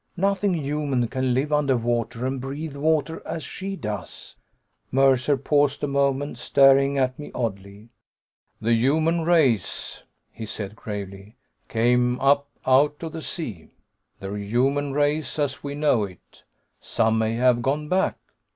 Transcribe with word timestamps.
"Nothing 0.17 0.55
human 0.55 1.07
can 1.09 1.35
live 1.35 1.53
under 1.53 1.77
water 1.77 2.25
and 2.25 2.41
breathe 2.41 2.75
water, 2.75 3.21
as 3.23 3.43
she 3.43 3.75
does!" 3.75 4.35
Mercer 4.89 5.37
paused 5.37 5.83
a 5.83 5.87
moment, 5.87 6.39
staring 6.39 6.97
at 6.97 7.19
me 7.19 7.31
oddly. 7.35 7.91
"The 8.59 8.73
human 8.73 9.21
race," 9.23 10.01
he 10.31 10.47
said 10.47 10.75
gravely, 10.75 11.35
"came 11.69 12.19
up 12.19 12.47
out 12.65 13.03
of 13.03 13.23
sea. 13.23 13.69
The 14.19 14.31
human 14.33 14.91
race 14.91 15.37
as 15.37 15.63
we 15.63 15.75
know 15.75 16.05
it. 16.05 16.45
Some 16.79 17.19
may 17.19 17.35
have 17.35 17.61
gone 17.61 17.87
back." 17.87 18.17